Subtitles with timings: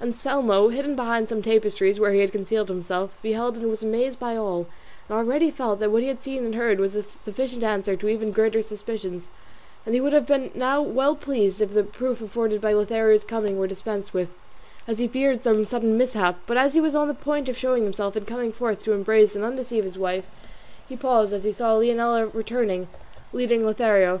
[0.00, 4.36] Anselmo, concealed behind some tapestries where he had hidden himself, beheld and was amazed at
[4.36, 4.66] all,
[5.08, 8.08] and already felt that what he had seen and heard was a sufficient answer to
[8.08, 9.28] even greater suspicions;
[9.84, 13.58] and he would have been now well pleased if the proof afforded by Lothario's coming
[13.60, 14.30] were dispensed with,
[14.88, 17.84] as he feared some sudden mishap; but as he was on the point of showing
[17.84, 20.26] himself and coming forth to embrace and undeceive his wife
[20.88, 22.88] he paused as he saw Leonela returning,
[23.32, 24.20] leading Lothario.